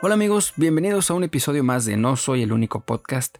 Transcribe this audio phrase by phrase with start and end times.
[0.00, 3.38] Hola amigos, bienvenidos a un episodio más de No Soy el único podcast.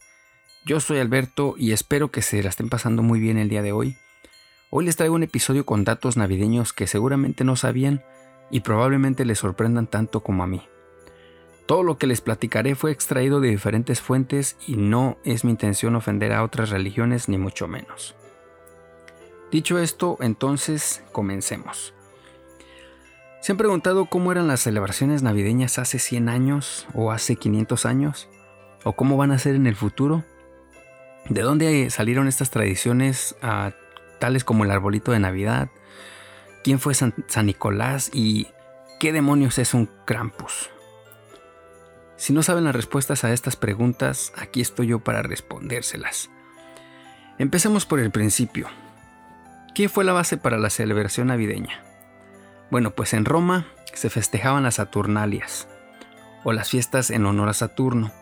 [0.67, 3.71] Yo soy Alberto y espero que se la estén pasando muy bien el día de
[3.71, 3.97] hoy.
[4.69, 8.03] Hoy les traigo un episodio con datos navideños que seguramente no sabían
[8.51, 10.61] y probablemente les sorprendan tanto como a mí.
[11.67, 15.95] Todo lo que les platicaré fue extraído de diferentes fuentes y no es mi intención
[15.95, 18.17] ofender a otras religiones ni mucho menos.
[19.53, 21.95] Dicho esto, entonces comencemos.
[23.41, 28.29] ¿Se han preguntado cómo eran las celebraciones navideñas hace 100 años o hace 500 años?
[28.85, 30.25] ¿O cómo van a ser en el futuro?
[31.29, 33.73] ¿De dónde salieron estas tradiciones ah,
[34.19, 35.69] tales como el arbolito de Navidad?
[36.65, 38.11] ¿Quién fue San, San Nicolás?
[38.13, 38.49] ¿Y
[38.99, 40.71] qué demonios es un Krampus?
[42.17, 46.29] Si no saben las respuestas a estas preguntas, aquí estoy yo para respondérselas.
[47.39, 48.67] Empecemos por el principio.
[49.77, 51.88] ¿Qué fue la base para la celebración navideña?
[52.71, 55.69] Bueno, pues en Roma se festejaban las Saturnalias,
[56.45, 58.13] o las fiestas en honor a Saturno.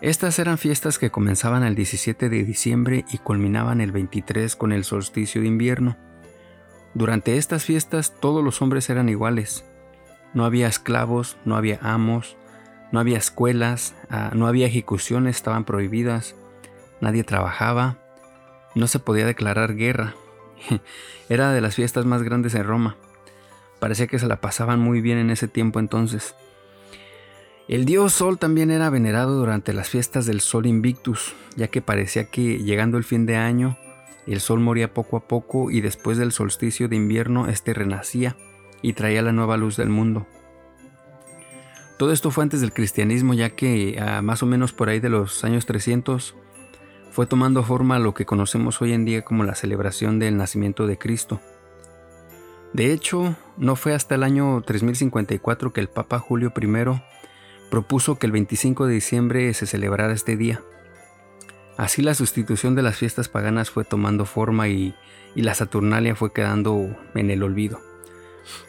[0.00, 4.84] Estas eran fiestas que comenzaban el 17 de diciembre y culminaban el 23 con el
[4.84, 5.96] solsticio de invierno.
[6.94, 9.64] Durante estas fiestas todos los hombres eran iguales.
[10.34, 12.36] No había esclavos, no había amos,
[12.90, 16.34] no había escuelas, ah, no había ejecuciones, estaban prohibidas,
[17.00, 17.98] nadie trabajaba,
[18.74, 20.14] no se podía declarar guerra.
[21.28, 22.96] Era de las fiestas más grandes en Roma.
[23.82, 26.36] Parecía que se la pasaban muy bien en ese tiempo entonces.
[27.66, 32.30] El dios Sol también era venerado durante las fiestas del Sol Invictus, ya que parecía
[32.30, 33.76] que llegando el fin de año,
[34.28, 38.36] el Sol moría poco a poco y después del solsticio de invierno, este renacía
[38.82, 40.28] y traía la nueva luz del mundo.
[41.98, 45.42] Todo esto fue antes del cristianismo, ya que más o menos por ahí de los
[45.42, 46.36] años 300
[47.10, 50.98] fue tomando forma lo que conocemos hoy en día como la celebración del nacimiento de
[50.98, 51.40] Cristo.
[52.72, 57.00] De hecho, no fue hasta el año 3054 que el Papa Julio I
[57.70, 60.62] propuso que el 25 de diciembre se celebrara este día.
[61.76, 64.94] Así la sustitución de las fiestas paganas fue tomando forma y,
[65.34, 67.80] la Saturnalia fue quedando en el olvido.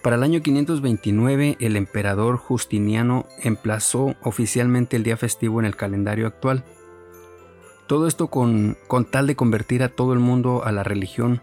[0.01, 6.27] Para el año 529 el emperador Justiniano emplazó oficialmente el día festivo en el calendario
[6.27, 6.63] actual.
[7.87, 11.41] Todo esto con, con tal de convertir a todo el mundo a la religión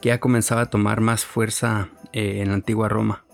[0.00, 3.24] que ya comenzaba a tomar más fuerza eh, en la antigua Roma.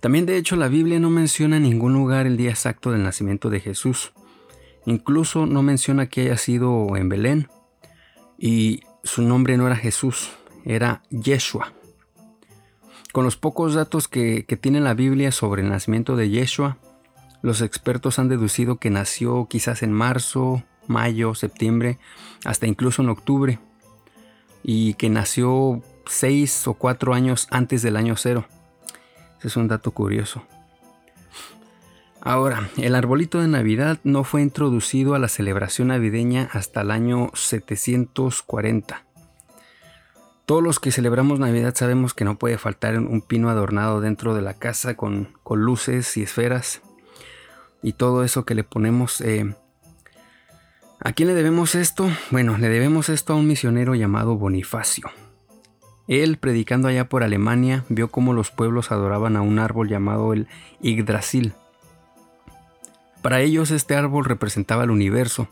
[0.00, 3.48] También de hecho la Biblia no menciona en ningún lugar el día exacto del nacimiento
[3.48, 4.12] de Jesús.
[4.84, 7.48] Incluso no menciona que haya sido en Belén.
[8.38, 10.30] Y su nombre no era Jesús,
[10.64, 11.72] era Yeshua.
[13.12, 16.76] Con los pocos datos que, que tiene la Biblia sobre el nacimiento de Yeshua,
[17.40, 21.98] los expertos han deducido que nació quizás en marzo, mayo, septiembre,
[22.44, 23.58] hasta incluso en octubre,
[24.62, 28.46] y que nació seis o cuatro años antes del año cero.
[29.38, 30.42] Ese es un dato curioso.
[32.26, 37.30] Ahora, el arbolito de Navidad no fue introducido a la celebración navideña hasta el año
[37.34, 39.04] 740.
[40.46, 44.40] Todos los que celebramos Navidad sabemos que no puede faltar un pino adornado dentro de
[44.40, 46.80] la casa con, luces y esferas
[47.82, 49.20] y todo eso que le ponemos.
[49.20, 49.54] Eh,
[51.00, 52.10] ¿A quién le debemos esto?
[52.30, 55.10] Bueno, le debemos esto a un misionero llamado Bonifacio.
[56.06, 60.48] Él, predicando allá por Alemania, vio cómo los pueblos adoraban a un árbol llamado el
[60.80, 61.54] Yggdrasil.
[63.22, 65.48] Para ellos este árbol representaba el universo,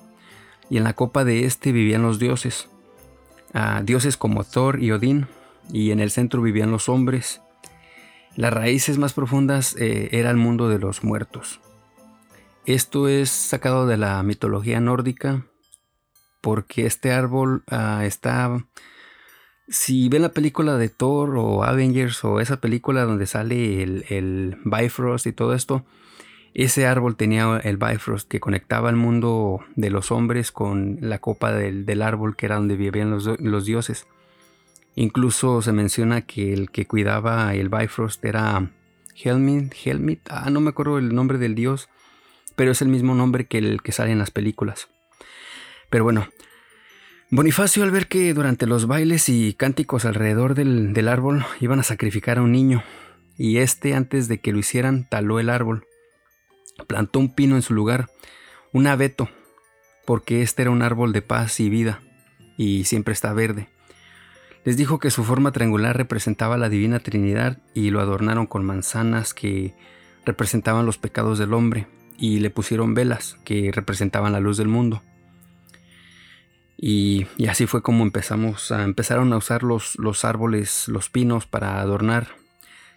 [0.68, 2.68] y en la copa de este vivían los dioses,
[3.84, 5.26] dioses como Thor y Odín,
[5.70, 7.40] y en el centro vivían los hombres.
[8.36, 11.60] Las raíces más profundas eh, era el mundo de los muertos.
[12.64, 15.46] Esto es sacado de la mitología nórdica,
[16.40, 18.64] porque este árbol ah, está
[19.72, 25.26] si ven la película de Thor o Avengers o esa película donde sale el, Bifrost
[25.26, 25.86] y todo esto,
[26.52, 31.54] ese árbol tenía el Bifrost que conectaba el mundo de los hombres con la copa
[31.54, 34.06] del, árbol que era donde vivían los, dioses.
[34.94, 38.70] Incluso se menciona que el que cuidaba el Bifrost era
[39.16, 41.88] Helmit, Helmit, ah, no me acuerdo el nombre del dios,
[42.56, 44.88] pero es el mismo nombre que el que sale en las películas.
[45.88, 46.28] Pero bueno,
[47.34, 52.36] Bonifacio al ver que durante los bailes y cánticos alrededor del, árbol iban a sacrificar
[52.36, 52.84] a un niño,
[53.38, 55.86] y este antes de que lo hicieran taló el árbol,
[56.86, 58.10] plantó un pino en su lugar,
[58.74, 59.30] un abeto,
[60.04, 62.02] porque este era un árbol de paz y vida,
[62.58, 63.70] y siempre está verde.
[64.66, 69.32] Les dijo que su forma triangular representaba la divina Trinidad y lo adornaron con manzanas
[69.32, 69.74] que
[70.26, 71.86] representaban los pecados del hombre,
[72.18, 75.02] y le pusieron velas que representaban la luz del mundo.
[76.84, 82.26] Y, así fue como empezamos empezaron a usar los, los árboles, los pinos para adornar.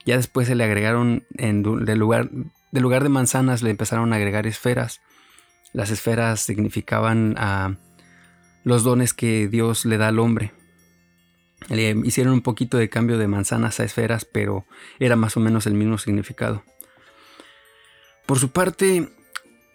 [0.08, 2.32] Ya después se le agregaron en lugar
[2.72, 5.02] de lugar de manzanas le empezaron a agregar esferas.
[5.72, 7.78] Las esferas significaban a
[8.64, 10.52] los dones que Dios le da al hombre.
[11.70, 14.66] Le hicieron un poquito de cambio de manzanas a esferas, pero
[15.00, 16.64] era más o menos el mismo significado.
[18.26, 19.10] Por su parte,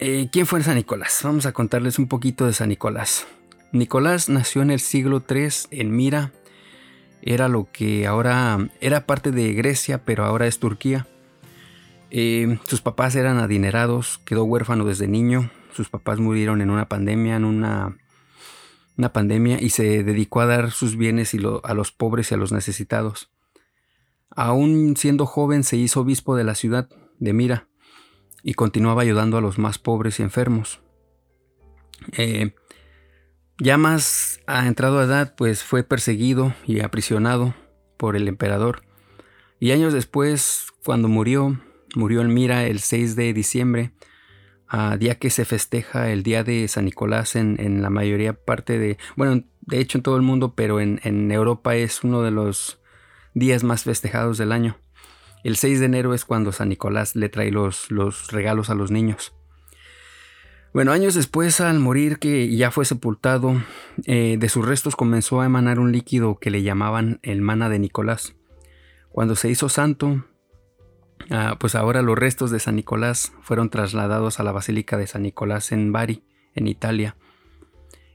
[0.01, 1.21] eh, ¿quién fue San Nicolás?
[1.23, 3.27] Vamos a contarles un poquito de San Nicolás.
[3.73, 6.33] Nicolás nació en el siglo III en Mira.
[7.23, 11.07] Era lo que ahora era parte de Grecia, pero ahora es Turquía.
[12.11, 15.51] Eh, sus papás eran adinerados, quedó huérfano desde niño.
[15.73, 17.97] Sus papás murieron en una pandemia, en una
[19.01, 22.53] una pandemia y se dedicó a dar sus bienes a los pobres y a los
[22.53, 23.31] necesitados.
[24.31, 26.89] Aún siendo joven se hizo obispo de la ciudad
[27.19, 27.67] de Mira
[28.43, 30.81] y continuaba ayudando a los más pobres y enfermos.
[32.13, 32.55] Eh,
[33.61, 37.55] ya más a entrado a edad, pues fue perseguido y aprisionado
[37.97, 38.83] por el emperador.
[39.61, 41.61] Y años después, cuando murió,
[41.95, 43.93] murió en Mira el 6 de diciembre
[44.99, 49.45] día que se festeja el día de San Nicolás en, la mayoría parte de, bueno,
[49.63, 52.81] de hecho en todo el mundo, pero en, Europa es uno de los
[53.35, 54.77] días más festejados del año.
[55.43, 58.91] El 6 de enero es cuando San Nicolás le trae los, los regalos a los
[58.91, 59.33] niños.
[60.73, 63.61] Bueno, años después, al morir, que ya fue sepultado,
[64.07, 67.79] eh, de sus restos comenzó a emanar un líquido que le llamaban el mana de
[67.79, 68.37] Nicolás.
[69.11, 70.25] Cuando se hizo santo,
[71.29, 75.23] Ah, pues ahora los restos de San Nicolás fueron trasladados a la Basílica de San
[75.23, 76.25] Nicolás en Bari,
[76.55, 77.17] en Italia.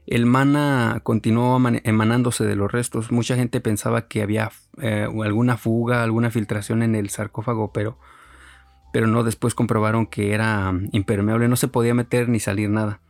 [0.06, 3.10] El mana continuó emanándose de los restos.
[3.10, 7.98] Mucha gente pensaba que había eh, alguna fuga, alguna filtración en el sarcófago, pero,
[8.96, 13.02] pero no, después comprobaron que era mm, impermeable, no se podía meter ni salir nada.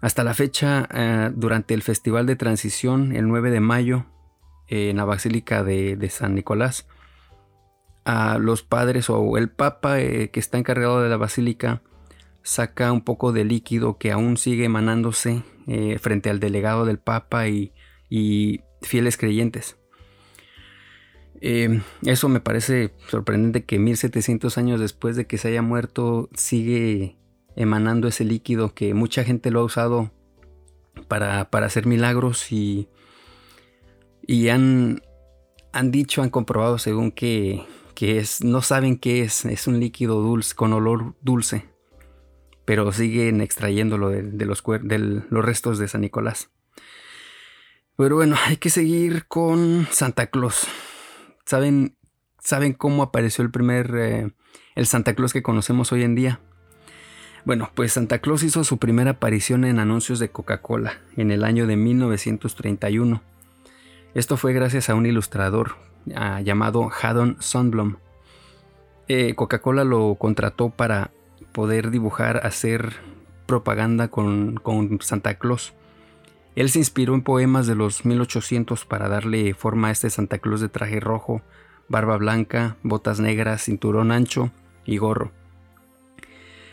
[0.00, 4.06] Hasta la fecha, eh, durante el Festival de Transición, el 9 de mayo,
[4.66, 6.88] en la Basílica de San Nicolás,
[8.40, 11.82] los padres o el papa eh, que está encargado de la basílica
[12.42, 17.46] saca un poco de líquido que aún sigue emanándose eh, frente al delegado del papa
[17.46, 17.72] y,
[18.82, 19.78] fieles creyentes.
[21.46, 27.18] Eh, eso me parece sorprendente que 1700 años después de que se haya muerto sigue
[27.54, 30.10] emanando ese líquido que mucha gente lo ha usado
[31.06, 32.88] para, para hacer milagros y,
[34.26, 35.02] y han,
[35.72, 37.62] han dicho, han comprobado según que
[37.94, 41.64] que es, no saben qué es, es un líquido dulce, con olor dulce,
[42.64, 46.50] pero siguen extrayéndolo de, los, los restos de San Nicolás.
[47.96, 50.66] Pero bueno, hay que seguir con Santa Claus.
[51.44, 51.96] ¿Saben,
[52.38, 54.32] ¿saben cómo apareció el primer, eh,
[54.74, 56.40] el Santa Claus que conocemos hoy en día?
[57.44, 61.66] Bueno, pues Santa Claus hizo su primera aparición en anuncios de Coca-Cola en el año
[61.66, 63.22] de 1931.
[64.14, 65.76] Esto fue gracias a un ilustrador
[66.06, 67.96] llamado Haddon Sundblom.
[69.08, 71.10] Eh, Coca-Cola lo contrató para
[71.52, 72.94] poder dibujar, hacer
[73.46, 74.60] propaganda con,
[75.02, 75.74] Santa Claus.
[76.54, 80.60] Él se inspiró en poemas de los 1800 para darle forma a este Santa Claus
[80.60, 81.42] de traje rojo,
[81.88, 84.50] barba blanca, botas negras, cinturón ancho
[84.84, 85.32] y gorro.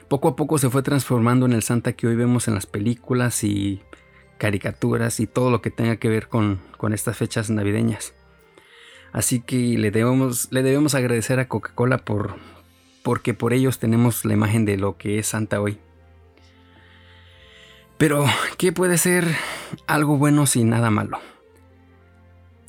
[0.07, 3.43] Poco a poco se fue transformando en el Santa que hoy vemos en las películas
[3.43, 3.81] y
[4.37, 6.59] caricaturas y todo lo que tenga que ver con
[6.93, 8.13] estas fechas navideñas.
[9.11, 12.35] Así que le debemos, le debemos agradecer a Coca-Cola por,
[13.03, 15.79] porque por ellos tenemos la imagen de lo que es Santa hoy.
[18.01, 18.25] Pero,
[18.57, 19.27] ¿qué puede ser
[19.85, 21.19] algo bueno sin nada malo?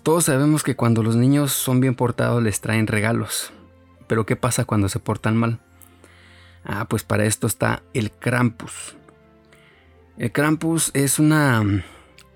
[0.02, 3.50] Todos sabemos que cuando los niños son bien portados les traen regalos.
[4.08, 5.58] Pero ¿qué pasa cuando se portan mal?
[6.66, 8.94] Ah, pues para esto está el Krampus.
[10.18, 11.62] El Krampus es una,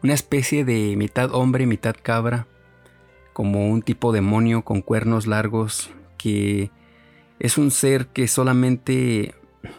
[0.02, 2.46] una especie de mitad hombre, mitad cabra,
[3.34, 6.70] como un tipo demonio con cuernos largos que
[7.40, 9.34] es un ser que solamente,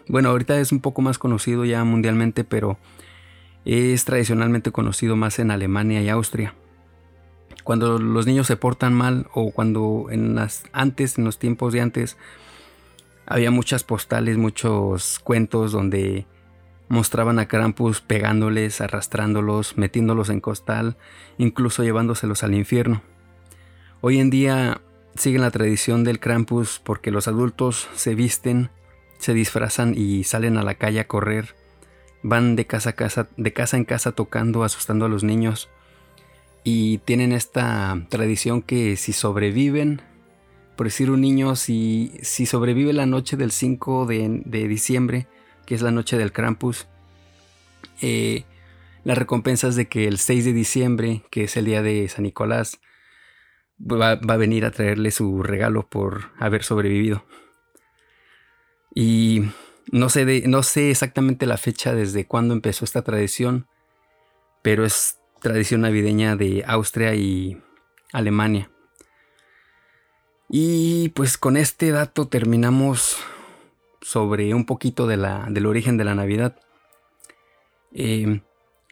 [0.08, 2.78] bueno, ahorita es un poco más conocido ya mundialmente, pero
[3.66, 6.54] es tradicionalmente conocido más en Alemania y Austria.
[7.64, 11.82] Cuando los niños se portan mal o cuando en las antes, en los tiempos de
[11.82, 12.18] antes,
[13.26, 16.26] había muchas postales, muchos cuentos donde
[16.88, 20.96] mostraban a Krampus pegándoles, arrastrándolos, metiéndolos en costal,
[21.38, 23.02] incluso llevándoselos al infierno.
[24.00, 24.80] Hoy en día
[25.16, 28.70] siguen la tradición del Krampus porque los adultos se visten,
[29.18, 31.56] se disfrazan y salen a la calle a correr.
[32.30, 35.70] Van de casa a casa, de casa en casa tocando, asustando a los niños.
[36.66, 40.02] Y tienen esta tradición que si sobreviven,
[40.76, 45.28] por decir un niño, si, si sobrevive la noche del 5 de, diciembre,
[45.66, 46.88] que es la noche del Krampus,
[48.02, 48.44] eh,
[49.06, 52.24] la recompensa es de que el 6 de diciembre, que es el día de San
[52.24, 52.82] Nicolás,
[53.80, 57.24] va, a venir a traerle su regalo por haber sobrevivido.
[58.94, 59.44] Y
[59.91, 63.67] no sé, no sé exactamente la fecha desde cuándo empezó esta tradición,
[64.62, 67.62] pero es tradición navideña de Austria y
[68.12, 68.70] Alemania.
[70.50, 73.17] Y pues con este dato terminamos
[74.01, 76.58] sobre un poquito de la, del origen de la Navidad.
[77.94, 78.41] Eh,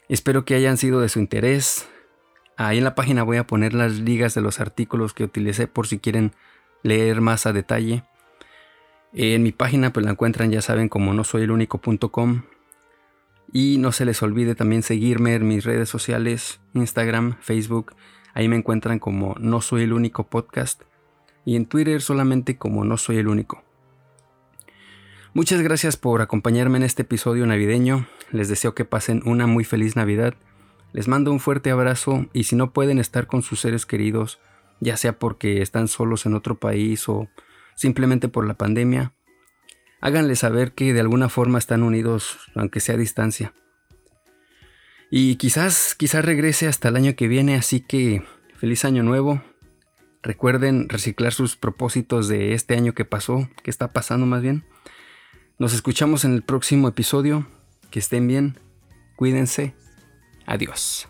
[0.09, 1.87] espero que hayan sido de su interés.
[2.57, 5.87] Ahí en la página voy a poner las ligas de los artículos que utilicé por
[5.87, 6.33] si quieren
[6.83, 8.03] leer más a detalle.
[9.17, 12.41] En mi página pues la encuentran ya saben como no soy el único.com
[13.53, 17.93] y no se les olvide también seguirme en mis redes sociales, Instagram, Facebook,
[18.33, 20.81] ahí me encuentran como no soy el único podcast
[21.45, 23.63] y en Twitter solamente como no soy el único.
[25.33, 28.07] Muchas gracias por acompañarme en este episodio navideño.
[28.31, 30.33] Les deseo que pasen una muy feliz Navidad.
[30.91, 34.39] Les mando un fuerte abrazo y si no pueden estar con sus seres queridos,
[34.81, 37.29] ya sea porque están solos en otro país o
[37.75, 39.13] simplemente por la pandemia,
[40.01, 43.53] háganle saber que de alguna forma están unidos, aunque sea a distancia.
[45.11, 48.23] Y quizás, quizás regrese hasta el año que viene, así que
[48.55, 49.41] feliz año nuevo.
[50.23, 54.65] Recuerden reciclar sus propósitos de este año que pasó, que está pasando más bien.
[55.59, 57.47] Nos escuchamos en el próximo episodio.
[57.91, 58.59] Que estén bien.
[59.15, 59.73] Cuídense.
[60.45, 61.07] Adiós.